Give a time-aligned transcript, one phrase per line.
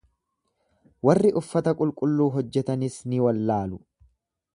[1.09, 3.79] Warri uffata qulqulluu hojjetanis ni wallaalu.